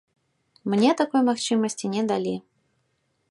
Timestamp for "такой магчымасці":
1.01-1.91